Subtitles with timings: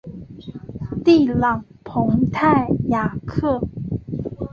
[1.05, 3.61] 蒂朗蓬泰雅克。